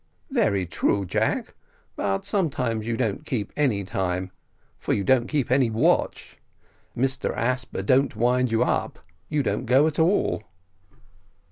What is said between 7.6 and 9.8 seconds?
don't wind you up. You don't